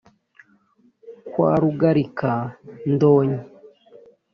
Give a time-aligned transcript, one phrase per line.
[1.31, 3.39] Kwa Rugarika-ndonyi